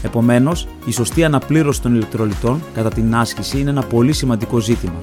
Επομένως, 0.03 0.69
η 0.85 0.93
σωστή 0.93 1.25
αναπλήρωση 1.25 1.83
των 1.83 1.95
ηλεκτρολιτών 1.95 2.63
κατά 2.75 2.89
την 2.89 3.15
άσκηση 3.15 3.61
είναι 3.61 3.71
ένα 3.71 3.83
πολύ 3.83 4.13
σημαντικό 4.13 4.59
ζήτημα 4.59 4.99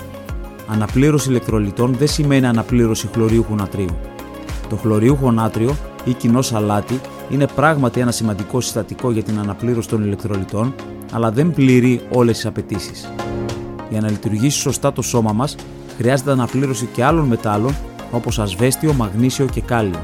Αναπλήρωση 0.68 1.30
ηλεκτρολιτών 1.30 1.94
δεν 1.94 2.08
σημαίνει 2.08 2.46
αναπλήρωση 2.46 3.10
χλωριούχου 3.14 3.56
νατρίου. 3.56 3.98
Το 4.70 4.76
χλωριούχο 4.76 5.32
νάτριο 5.32 5.76
ή 6.06 6.14
κοινό 6.14 6.40
αλάτι 6.54 7.00
είναι 7.30 7.48
πράγματι 7.56 8.00
ένα 8.00 8.12
σημαντικό 8.12 8.62
συστατικό 8.62 9.12
για 9.12 9.24
την 9.24 9.40
αναπλήρωση 9.40 9.90
των 9.90 10.04
ηλεκτρολιτών, 10.04 10.76
αλλά 11.12 11.32
δεν 11.32 11.52
πληρεί 11.52 12.02
όλες 12.10 12.36
τις 12.36 12.46
απαιτήσεις. 12.46 13.12
Για 13.90 14.02
να 14.02 14.10
λειτουργήσει 14.10 14.60
σωστά 14.60 14.94
το 14.94 15.02
σώμα 15.02 15.32
μας, 15.34 15.56
χρειάζεται 15.98 16.32
αναπλήρωση 16.32 16.86
και 16.86 17.04
άλλων 17.04 17.26
μετάλλων 17.26 17.76
όπως 18.12 18.40
ασβέστιο, 18.40 18.94
μαγνήσιο 18.94 19.46
και 19.46 19.62
κάλιο. 19.62 20.04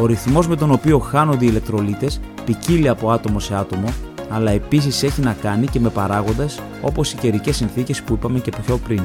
Ο 0.00 0.06
ρυθμός 0.06 0.48
με 0.48 0.56
τον 0.56 0.70
οποίο 0.70 0.98
χάνονται 0.98 1.44
οι 1.44 1.48
ηλεκτρολίτες 1.50 2.20
ποικίλει 2.44 2.88
από 2.88 3.10
άτομο 3.10 3.38
σε 3.38 3.56
άτομο, 3.56 3.88
αλλά 4.30 4.50
επίσης 4.50 5.02
έχει 5.02 5.20
να 5.20 5.32
κάνει 5.32 5.66
και 5.66 5.80
με 5.80 5.88
παράγοντες 5.88 6.60
όπως 6.82 7.12
οι 7.12 7.16
καιρικές 7.16 7.56
συνθήκες 7.56 8.02
που 8.02 8.12
είπαμε 8.12 8.38
και 8.38 8.52
πιο 8.64 8.76
πριν. 8.76 9.02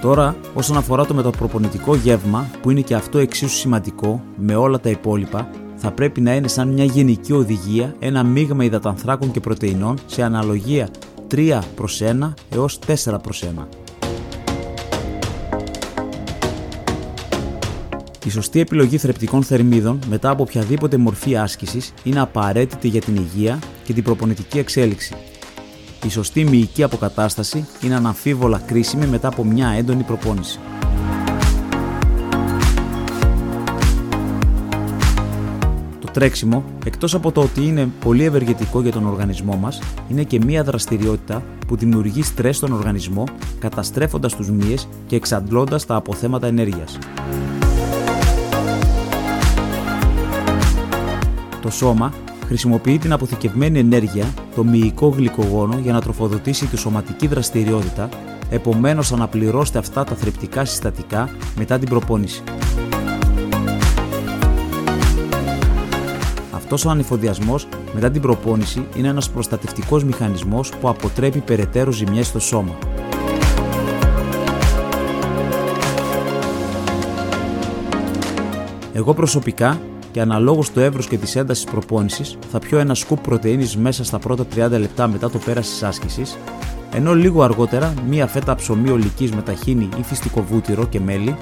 Τώρα, 0.00 0.36
όσον 0.54 0.76
αφορά 0.76 1.06
το 1.06 1.14
μεταπροπονητικό 1.14 1.94
γεύμα, 1.94 2.46
που 2.62 2.70
είναι 2.70 2.80
και 2.80 2.94
αυτό 2.94 3.18
εξίσου 3.18 3.56
σημαντικό 3.56 4.22
με 4.36 4.54
όλα 4.54 4.80
τα 4.80 4.90
υπόλοιπα, 4.90 5.48
θα 5.76 5.90
πρέπει 5.90 6.20
να 6.20 6.34
είναι 6.34 6.48
σαν 6.48 6.68
μια 6.68 6.84
γενική 6.84 7.32
οδηγία 7.32 7.94
ένα 7.98 8.22
μείγμα 8.22 8.64
υδατανθράκων 8.64 9.30
και 9.30 9.40
πρωτεϊνών 9.40 9.98
σε 10.06 10.22
αναλογία 10.22 10.88
3 11.32 11.58
προς 11.74 12.00
1 12.02 12.32
έως 12.50 12.78
4 12.86 13.16
προς 13.22 13.44
1. 13.58 13.66
Η 18.24 18.30
σωστή 18.30 18.60
επιλογή 18.60 18.98
θρεπτικών 18.98 19.42
θερμίδων 19.42 19.98
μετά 20.08 20.30
από 20.30 20.42
οποιαδήποτε 20.42 20.96
μορφή 20.96 21.36
άσκησης 21.36 21.92
είναι 22.02 22.20
απαραίτητη 22.20 22.88
για 22.88 23.00
την 23.00 23.16
υγεία 23.16 23.58
και 23.84 23.92
την 23.92 24.02
προπονητική 24.02 24.58
εξέλιξη 24.58 25.14
η 26.06 26.10
σωστή 26.10 26.44
μυϊκή 26.44 26.82
αποκατάσταση 26.82 27.66
είναι 27.82 27.94
αναμφίβολα 27.94 28.58
κρίσιμη 28.66 29.06
μετά 29.06 29.28
από 29.28 29.44
μια 29.44 29.68
έντονη 29.68 30.02
προπόνηση. 30.02 30.60
Τρέξιμο, 36.12 36.64
εκτός 36.84 37.14
από 37.14 37.32
το 37.32 37.40
ότι 37.40 37.66
είναι 37.66 37.88
πολύ 38.00 38.24
ευεργετικό 38.24 38.80
για 38.80 38.92
τον 38.92 39.06
οργανισμό 39.06 39.56
μας, 39.56 39.82
είναι 40.08 40.22
και 40.22 40.40
μια 40.44 40.64
δραστηριότητα 40.64 41.42
που 41.66 41.76
δημιουργεί 41.76 42.22
στρες 42.22 42.56
στον 42.56 42.72
οργανισμό, 42.72 43.24
καταστρέφοντας 43.58 44.34
τους 44.34 44.50
μύες 44.50 44.88
και 45.06 45.16
εξαντλώντας 45.16 45.86
τα 45.86 45.94
αποθέματα 45.94 46.46
ενέργειας. 46.46 46.98
Το 51.62 51.70
σώμα 51.70 52.12
χρησιμοποιεί 52.46 52.98
την 52.98 53.12
αποθηκευμένη 53.12 53.78
ενέργεια, 53.78 54.26
το 54.54 54.64
μυϊκό 54.64 55.08
γλυκογόνο, 55.08 55.78
για 55.78 55.92
να 55.92 56.00
τροφοδοτήσει 56.00 56.66
τη 56.66 56.76
σωματική 56.76 57.26
δραστηριότητα, 57.26 58.08
επομένως 58.50 59.12
αναπληρώστε 59.12 59.78
αυτά 59.78 60.04
τα 60.04 60.14
θρεπτικά 60.14 60.64
συστατικά 60.64 61.28
μετά 61.56 61.78
την 61.78 61.88
προπόνηση. 61.88 62.42
Αυτός 66.74 66.86
Αυτό 66.86 66.96
ο 66.96 67.00
ανεφοδιασμό 67.00 67.54
μετά 67.94 68.10
την 68.10 68.22
προπόνηση 68.22 68.86
είναι 68.96 69.08
ένας 69.08 69.30
προστατευτικός 69.30 70.04
μηχανισμός 70.04 70.72
που 70.80 70.88
αποτρέπει 70.88 71.38
περαιτέρω 71.38 71.90
ζημιές 71.90 72.26
στο 72.26 72.40
σώμα. 72.40 72.78
Εγώ 78.92 79.14
προσωπικά 79.14 79.80
και 80.12 80.20
αναλόγως 80.20 80.72
το 80.72 80.80
εύρος 80.80 81.06
και 81.06 81.18
της 81.18 81.36
έντασης 81.36 81.64
προπόνησης 81.64 82.38
θα 82.50 82.58
πιω 82.58 82.78
ένα 82.78 82.94
σκουπ 82.94 83.20
πρωτενη 83.20 83.72
μέσα 83.76 84.04
στα 84.04 84.18
πρώτα 84.18 84.46
30 84.54 84.70
λεπτά 84.70 85.08
μετά 85.08 85.30
το 85.30 85.38
πέρας 85.38 85.68
της 85.68 85.82
άσκησης, 85.82 86.38
ενώ 86.92 87.14
λίγο 87.14 87.42
αργότερα 87.42 87.94
μία 88.08 88.26
φέτα 88.26 88.54
ψωμί 88.54 88.90
ολικής 88.90 89.32
με 89.32 89.42
ταχίνι 89.42 89.88
ή 89.98 90.02
φυστικό 90.02 90.42
βούτυρο 90.42 90.86
και 90.86 91.00
μέλι, 91.00 91.36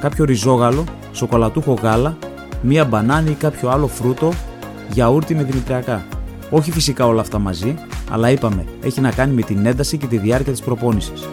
κάποιο 0.00 0.24
ριζόγαλο, 0.24 0.84
σοκολατούχο 1.12 1.72
γάλα, 1.82 2.16
μία 2.62 2.84
μπανάνη 2.84 3.30
ή 3.30 3.34
κάποιο 3.34 3.68
άλλο 3.68 3.86
φρούτο, 3.86 4.32
γιαούρτι 4.90 5.34
με 5.34 5.42
δημητριακά. 5.42 6.06
Όχι 6.50 6.70
φυσικά 6.70 7.06
όλα 7.06 7.20
αυτά 7.20 7.38
μαζί, 7.38 7.74
αλλά 8.10 8.30
είπαμε, 8.30 8.64
έχει 8.82 9.00
να 9.00 9.10
κάνει 9.10 9.34
με 9.34 9.42
την 9.42 9.66
ένταση 9.66 9.96
και 9.96 10.06
τη 10.06 10.16
διάρκεια 10.16 10.52
της 10.52 10.60
προπόνησης. 10.60 11.28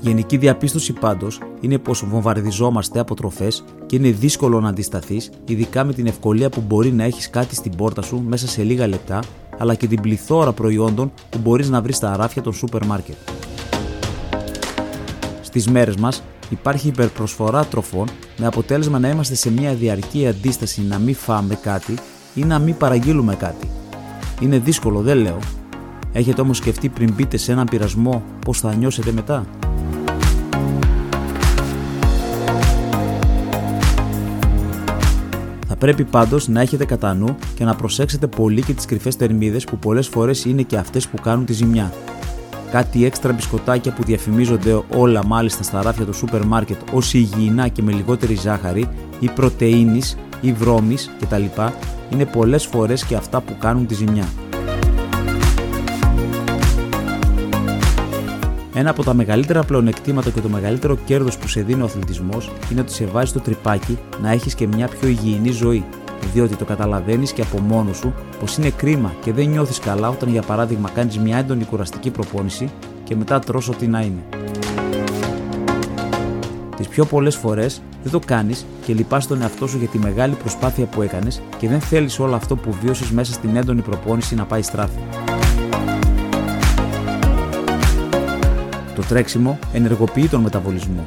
Γενική 0.00 0.36
διαπίστωση 0.36 0.92
πάντως 0.92 1.40
είναι 1.60 1.78
πως 1.78 2.04
βομβαρδιζόμαστε 2.06 2.98
από 2.98 3.14
τροφές 3.14 3.64
και 3.86 3.96
είναι 3.96 4.10
δύσκολο 4.10 4.60
να 4.60 4.68
αντισταθείς, 4.68 5.30
ειδικά 5.44 5.84
με 5.84 5.92
την 5.92 6.06
ευκολία 6.06 6.48
που 6.48 6.62
μπορεί 6.66 6.92
να 6.92 7.04
έχεις 7.04 7.30
κάτι 7.30 7.54
στην 7.54 7.76
πόρτα 7.76 8.02
σου 8.02 8.22
μέσα 8.26 8.48
σε 8.48 8.62
λίγα 8.62 8.86
λεπτά, 8.86 9.20
αλλά 9.58 9.74
και 9.74 9.86
την 9.86 10.00
πληθώρα 10.00 10.52
προϊόντων 10.52 11.12
που 11.30 11.38
μπορείς 11.38 11.68
να 11.68 11.82
βρεις 11.82 11.96
στα 11.96 12.12
αράφια 12.12 12.42
των 12.42 12.52
σούπερ 12.52 12.84
μάρκετ. 12.84 13.16
Στις 15.40 15.68
μέρες 15.68 15.96
μας 15.96 16.22
υπάρχει 16.50 16.88
υπερπροσφορά 16.88 17.64
τροφών 17.64 18.08
με 18.36 18.46
αποτέλεσμα 18.46 18.98
να 18.98 19.08
είμαστε 19.08 19.34
σε 19.34 19.50
μια 19.50 19.74
διαρκή 19.74 20.26
αντίσταση 20.26 20.82
να 20.82 20.98
μην 20.98 21.14
φάμε 21.14 21.54
κάτι 21.54 21.94
ή 22.34 22.44
να 22.44 22.58
μην 22.58 22.76
παραγγείλουμε 22.76 23.34
κάτι. 23.34 23.70
Είναι 24.40 24.58
δύσκολο, 24.58 25.00
δεν 25.00 25.18
λέω. 25.18 25.38
Έχετε 26.12 26.40
όμως 26.40 26.56
σκεφτεί 26.56 26.88
πριν 26.88 27.12
μπείτε 27.12 27.36
σε 27.36 27.52
έναν 27.52 27.66
πειρασμό 27.66 28.22
πώς 28.44 28.60
θα 28.60 28.74
νιώσετε 28.74 29.12
μετά; 29.12 29.46
Θα 35.78 35.84
πρέπει 35.84 36.04
πάντως 36.04 36.48
να 36.48 36.60
έχετε 36.60 36.84
κατά 36.84 37.14
νου 37.14 37.36
και 37.54 37.64
να 37.64 37.74
προσέξετε 37.74 38.26
πολύ 38.26 38.62
και 38.62 38.72
τις 38.72 38.84
κρυφές 38.84 39.16
τερμίδες 39.16 39.64
που 39.64 39.78
πολλές 39.78 40.08
φορές 40.08 40.44
είναι 40.44 40.62
και 40.62 40.76
αυτές 40.76 41.08
που 41.08 41.20
κάνουν 41.20 41.44
τη 41.44 41.52
ζημιά. 41.52 41.92
Κάτι 42.76 43.04
έξτρα 43.04 43.32
μπισκοτάκια 43.32 43.92
που 43.92 44.02
διαφημίζονται 44.02 44.82
όλα 44.96 45.26
μάλιστα 45.26 45.62
στα 45.62 45.82
ράφια 45.82 46.04
του 46.04 46.12
σούπερ 46.12 46.44
μάρκετ 46.44 46.80
ως 46.92 47.14
υγιεινά 47.14 47.68
και 47.68 47.82
με 47.82 47.92
λιγότερη 47.92 48.34
ζάχαρη 48.34 48.88
ή 49.20 49.28
πρωτεΐνης 49.28 50.16
ή 50.40 50.52
βρώμης 50.52 51.10
κτλ. 51.20 51.44
είναι 52.10 52.24
πολλές 52.24 52.66
φορές 52.66 53.04
και 53.04 53.14
αυτά 53.14 53.40
που 53.40 53.56
κάνουν 53.58 53.86
τη 53.86 53.94
ζημιά. 53.94 54.28
Ένα 58.74 58.90
από 58.90 59.04
τα 59.04 59.14
μεγαλύτερα 59.14 59.62
πλεονεκτήματα 59.62 60.30
και 60.30 60.40
το 60.40 60.48
μεγαλύτερο 60.48 60.96
κέρδος 61.04 61.38
που 61.38 61.48
σε 61.48 61.62
δίνει 61.62 61.82
ο 61.82 61.84
αθλητισμός 61.84 62.50
είναι 62.70 62.80
ότι 62.80 62.92
σε 62.92 63.04
βάζει 63.04 63.32
το 63.32 63.40
τρυπάκι 63.40 63.98
να 64.22 64.30
έχεις 64.30 64.54
και 64.54 64.66
μια 64.66 64.88
πιο 64.88 65.08
υγιεινή 65.08 65.50
ζωή. 65.50 65.84
Διότι 66.32 66.56
το 66.56 66.64
καταλαβαίνεις 66.64 67.32
και 67.32 67.42
από 67.42 67.58
μόνο 67.60 67.92
σου 67.92 68.14
πως 68.40 68.56
είναι 68.56 68.70
κρίμα 68.70 69.14
και 69.20 69.32
δεν 69.32 69.48
νιώθεις 69.48 69.78
καλά 69.78 70.08
όταν 70.08 70.28
για 70.28 70.42
παράδειγμα 70.42 70.90
κάνεις 70.90 71.18
μια 71.18 71.36
έντονη 71.36 71.64
κουραστική 71.64 72.10
προπόνηση 72.10 72.70
και 73.04 73.16
μετά 73.16 73.38
τρως 73.38 73.68
ό,τι 73.68 73.86
να 73.86 74.00
είναι. 74.00 74.22
Τις 76.76 76.88
πιο 76.88 77.04
πολλές 77.04 77.36
φορές 77.36 77.82
δεν 78.02 78.12
το 78.12 78.20
κάνεις 78.26 78.66
και 78.84 78.94
λυπάσαι 78.94 79.28
τον 79.28 79.42
εαυτό 79.42 79.66
σου 79.66 79.78
για 79.78 79.88
τη 79.88 79.98
μεγάλη 79.98 80.34
προσπάθεια 80.34 80.84
που 80.84 81.02
έκανες 81.02 81.42
και 81.58 81.68
δεν 81.68 81.80
θέλεις 81.80 82.18
όλο 82.18 82.34
αυτό 82.34 82.56
που 82.56 82.72
βίωσε 82.82 83.04
μέσα 83.12 83.32
στην 83.32 83.56
έντονη 83.56 83.80
προπόνηση 83.80 84.34
να 84.34 84.44
πάει 84.44 84.62
στράφη. 84.62 84.98
Το 88.94 89.02
τρέξιμο 89.08 89.58
ενεργοποιεί 89.72 90.28
τον 90.28 90.40
μεταβολισμό. 90.40 91.06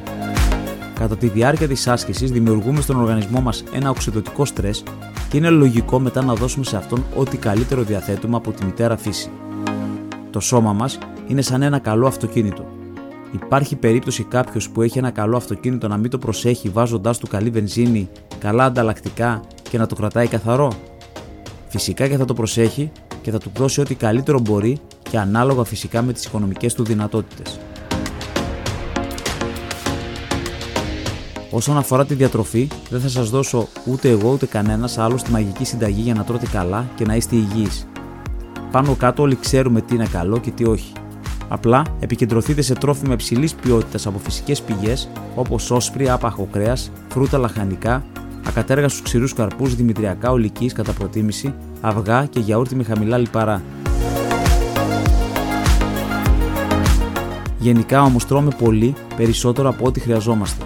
Κατά 1.00 1.16
τη 1.16 1.28
διάρκεια 1.28 1.68
της 1.68 1.88
άσκησης, 1.88 2.30
δημιουργούμε 2.30 2.80
στον 2.80 2.96
οργανισμό 2.96 3.40
μας 3.40 3.64
ένα 3.72 3.90
οξυδοτικό 3.90 4.44
στρες 4.44 4.82
και 5.28 5.36
είναι 5.36 5.50
λογικό 5.50 5.98
μετά 5.98 6.24
να 6.24 6.34
δώσουμε 6.34 6.64
σε 6.64 6.76
αυτόν 6.76 7.04
ό,τι 7.16 7.36
καλύτερο 7.36 7.82
διαθέτουμε 7.82 8.36
από 8.36 8.50
τη 8.50 8.64
μητέρα 8.64 8.96
φύση. 8.96 9.30
Το 10.30 10.40
σώμα 10.40 10.72
μας 10.72 10.98
είναι 11.26 11.42
σαν 11.42 11.62
ένα 11.62 11.78
καλό 11.78 12.06
αυτοκίνητο. 12.06 12.64
Υπάρχει 13.32 13.76
περίπτωση 13.76 14.22
κάποιος 14.22 14.70
που 14.70 14.82
έχει 14.82 14.98
ένα 14.98 15.10
καλό 15.10 15.36
αυτοκίνητο 15.36 15.88
να 15.88 15.96
μην 15.96 16.10
το 16.10 16.18
προσέχει 16.18 16.68
βάζοντάς 16.68 17.18
του 17.18 17.26
καλή 17.26 17.50
βενζίνη, 17.50 18.08
καλά 18.38 18.64
ανταλλακτικά 18.64 19.40
και 19.70 19.78
να 19.78 19.86
το 19.86 19.94
κρατάει 19.94 20.26
καθαρό; 20.26 20.72
Φυσικά 21.68 22.08
και 22.08 22.16
θα 22.16 22.24
το 22.24 22.34
προσέχει 22.34 22.92
και 23.22 23.30
θα 23.30 23.38
του 23.38 23.50
δώσει 23.56 23.80
ό,τι 23.80 23.94
καλύτερο 23.94 24.40
μπορεί 24.40 24.80
και 25.10 25.18
ανάλογα 25.18 25.64
φυσικά 25.64 26.02
με 26.02 26.12
τις 26.12 26.24
οικονομικές 26.24 26.74
του 26.74 26.84
δυνατότητες. 26.84 27.60
Όσον 31.52 31.76
αφορά 31.76 32.06
τη 32.06 32.14
διατροφή, 32.14 32.68
δεν 32.90 33.00
θα 33.00 33.08
σας 33.08 33.30
δώσω 33.30 33.68
ούτε 33.86 34.08
εγώ 34.08 34.30
ούτε 34.32 34.46
κανένας 34.46 34.98
άλλο 34.98 35.14
τη 35.14 35.30
μαγική 35.30 35.64
συνταγή 35.64 36.00
για 36.00 36.14
να 36.14 36.24
τρώτε 36.24 36.46
καλά 36.46 36.88
και 36.94 37.04
να 37.04 37.14
είστε 37.14 37.36
υγιείς. 37.36 37.86
Πάνω 38.70 38.94
κάτω 38.94 39.22
όλοι 39.22 39.36
ξέρουμε 39.40 39.80
τι 39.80 39.94
είναι 39.94 40.06
καλό 40.06 40.38
και 40.38 40.50
τι 40.50 40.64
όχι. 40.64 40.92
Απλά 41.48 41.82
επικεντρωθείτε 42.00 42.62
σε 42.62 42.74
τρόφιμα 42.74 43.12
υψηλής 43.12 43.54
ποιότητας 43.54 44.06
από 44.06 44.18
φυσικές 44.18 44.62
πηγές 44.62 45.08
όπως 45.34 45.70
όσπρι, 45.70 46.08
άπαχο 46.10 46.48
κρέας, 46.52 46.90
φρούτα 47.08 47.38
λαχανικά, 47.38 48.04
ακατέργαστου 48.46 49.02
ξηρούς 49.02 49.32
καρπούς, 49.32 49.74
δημητριακά 49.74 50.30
ολικής 50.30 50.72
κατά 50.72 50.92
προτίμηση, 50.92 51.54
αυγά 51.80 52.26
και 52.26 52.40
γιαούρτι 52.40 52.74
με 52.74 52.82
χαμηλά 52.82 53.18
λιπαρά. 53.18 53.62
Γενικά 57.58 58.02
όμως 58.02 58.26
τρώμε 58.26 58.50
πολύ 58.58 58.94
περισσότερο 59.16 59.68
από 59.68 59.86
ό,τι 59.86 60.00
χρειαζόμαστε. 60.00 60.64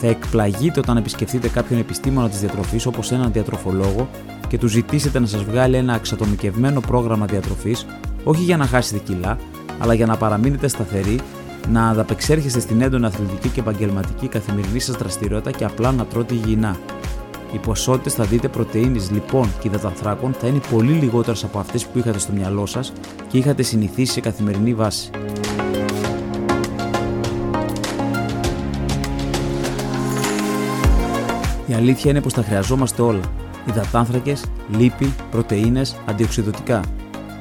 Θα 0.00 0.06
εκπλαγείτε 0.06 0.80
όταν 0.80 0.96
επισκεφτείτε 0.96 1.48
κάποιον 1.48 1.80
επιστήμονα 1.80 2.28
της 2.28 2.40
διατροφής 2.40 2.86
όπως 2.86 3.12
έναν 3.12 3.32
διατροφολόγο 3.32 4.08
και 4.48 4.58
του 4.58 4.66
ζητήσετε 4.66 5.18
να 5.18 5.26
σας 5.26 5.44
βγάλει 5.44 5.76
ένα 5.76 5.94
εξατομικευμένο 5.94 6.80
πρόγραμμα 6.80 7.26
διατροφής, 7.26 7.86
όχι 8.24 8.42
για 8.42 8.56
να 8.56 8.66
χάσετε 8.66 8.98
κιλά, 8.98 9.38
αλλά 9.78 9.94
για 9.94 10.06
να 10.06 10.16
παραμείνετε 10.16 10.68
σταθεροί, 10.68 11.20
να 11.72 11.88
ανταπεξέρχεστε 11.88 12.60
στην 12.60 12.80
έντονη 12.80 13.06
αθλητική 13.06 13.48
και 13.48 13.60
επαγγελματική 13.60 14.28
καθημερινή 14.28 14.78
σας 14.78 14.96
δραστηριότητα 14.96 15.50
και 15.50 15.64
απλά 15.64 15.92
να 15.92 16.04
τρώτε 16.04 16.34
υγιεινά. 16.34 16.76
Οι 17.52 17.58
ποσότητες 17.58 18.14
θα 18.14 18.24
δείτε 18.24 18.48
πρωτενη, 18.48 19.00
λοιπόν 19.10 19.52
και 19.60 19.68
υδατανθράκων 19.68 20.32
θα 20.32 20.46
είναι 20.46 20.60
πολύ 20.70 20.92
λιγότερες 20.92 21.44
από 21.44 21.58
αυτές 21.58 21.86
που 21.86 21.98
είχατε 21.98 22.18
στο 22.18 22.32
μυαλό 22.32 22.66
σας 22.66 22.92
και 23.28 23.38
είχατε 23.38 23.62
συνηθίσει 23.62 24.12
σε 24.12 24.20
καθημερινή 24.20 24.74
βάση. 24.74 25.10
Αλήθεια 31.78 32.10
είναι 32.10 32.20
πως 32.20 32.32
τα 32.32 32.42
χρειαζόμαστε 32.42 33.02
όλα. 33.02 33.20
Υδατάνθρακες, 33.68 34.44
λίπη, 34.78 35.14
πρωτενε, 35.30 35.82
αντιοξυδοτικά. 36.06 36.80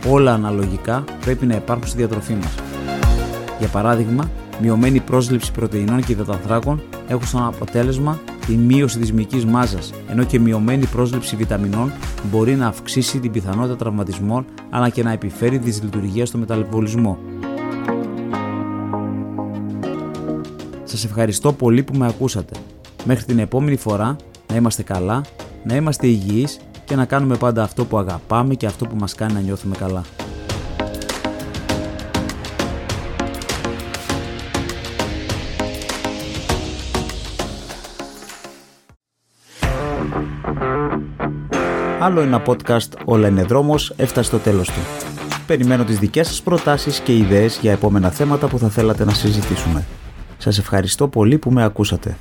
Όλα 0.10 0.34
αναλογικά 0.34 1.04
πρέπει 1.22 1.46
να 1.46 1.56
υπάρχουν 1.56 1.88
στη 1.88 1.98
διατροφή 1.98 2.34
μας. 2.34 2.56
Για 3.60 3.68
παράδειγμα, 3.68 4.30
μειωμένη 4.62 5.00
πρόσληψη 5.00 5.52
πρωτεϊνών 5.52 6.04
και 6.04 6.12
υδατανθράκων 6.12 6.82
έχουν 7.08 7.28
σαν 7.28 7.44
αποτέλεσμα 7.44 8.20
τη 8.46 8.56
μείωση 8.56 9.00
της 9.00 9.14
μυϊκής 9.14 9.46
μάζας, 9.46 9.94
ενώ 10.10 10.24
και 10.24 10.40
μειωμένη 10.40 10.86
πρόσληψη 10.86 11.36
βιταμινών 11.36 11.92
μπορεί 12.32 12.56
να 12.56 12.68
αυξήσει 12.68 13.20
την 13.20 13.32
πιθανότητα 13.32 13.76
τραυματισμών 13.76 14.46
αλλά 14.70 14.90
και 14.90 15.04
να 15.04 15.12
επιφέρει 15.12 15.58
δυσλειτουργία 15.58 16.26
στο 16.26 16.38
μεταβολισμό. 16.38 17.18
Σας 20.84 21.04
ευχαριστώ 21.04 21.54
πολύ 21.54 21.84
που 21.84 21.98
με 21.98 22.08
ακούσατε. 22.08 22.54
Μέχρι 23.04 23.26
την 23.26 23.40
επόμενη 23.40 23.78
φορά 23.78 24.16
να 24.48 24.56
είμαστε 24.56 24.84
καλά, 24.84 25.22
να 25.64 25.76
είμαστε 25.76 26.08
υγιείς 26.08 26.60
και 26.86 26.96
να 26.96 27.06
κάνουμε 27.06 27.36
πάντα 27.36 27.64
αυτό 27.64 27.86
που 27.86 27.98
αγαπάμε 27.98 28.56
και 28.56 28.66
αυτό 28.66 28.86
που 28.86 28.96
μας 28.96 29.16
κάνει 29.16 29.34
να 29.34 29.40
νιώθουμε 29.40 29.76
καλά. 29.76 30.04
Άλλο 42.00 42.22
ένα 42.22 42.44
podcast 42.46 42.92
«Όλα 43.06 43.28
είναι 43.28 43.44
δρόμος» 43.44 43.94
έφτασε 43.98 44.28
στο 44.28 44.38
τέλος 44.38 44.68
του. 44.68 44.80
Περιμένω 45.48 45.84
τις 45.84 46.00
δικές 46.00 46.28
σας 46.28 46.42
προτάσεις 46.42 47.00
και 47.00 47.18
ιδέες 47.18 47.60
για 47.62 47.72
επόμενα 47.72 48.10
θέματα 48.10 48.48
που 48.48 48.58
θα 48.58 48.70
θέλατε 48.70 49.06
να 49.06 49.14
συζητήσουμε. 49.14 49.86
Σας 50.38 50.58
ευχαριστώ 50.58 51.08
πολύ 51.08 51.38
που 51.38 51.52
με 51.52 51.64
ακούσατε. 51.64 52.18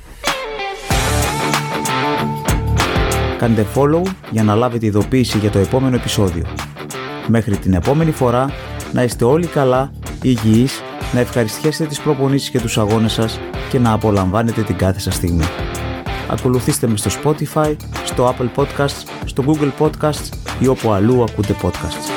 Κάντε 3.37 3.65
follow 3.75 4.01
για 4.29 4.43
να 4.43 4.55
λάβετε 4.55 4.85
ειδοποίηση 4.85 5.37
για 5.37 5.49
το 5.49 5.59
επόμενο 5.59 5.95
επεισόδιο. 5.95 6.43
Μέχρι 7.27 7.57
την 7.57 7.73
επόμενη 7.73 8.11
φορά 8.11 8.51
να 8.91 9.03
είστε 9.03 9.25
όλοι 9.25 9.45
καλά, 9.45 9.91
υγιείς 10.21 10.81
να 11.13 11.19
ευχαριστιέσετε 11.19 11.89
τις 11.89 11.99
προπονήσεις 11.99 12.49
και 12.49 12.59
τους 12.59 12.77
αγώνες 12.77 13.13
σας 13.13 13.39
και 13.69 13.79
να 13.79 13.91
απολαμβάνετε 13.91 14.61
την 14.61 14.75
κάθε 14.75 14.99
σας 14.99 15.15
στιγμή. 15.15 15.45
Ακολουθήστε 16.29 16.87
με 16.87 16.97
στο 16.97 17.09
Spotify, 17.23 17.75
στο 18.03 18.35
Apple 18.35 18.61
Podcasts, 18.61 19.03
στο 19.25 19.43
Google 19.47 19.85
Podcasts 19.85 20.29
ή 20.59 20.67
όπου 20.67 20.91
αλλού 20.91 21.23
ακούτε 21.23 21.55
podcasts. 21.61 22.16